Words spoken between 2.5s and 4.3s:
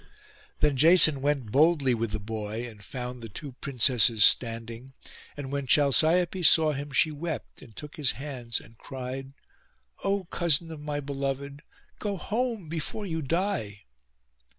and found the two princesses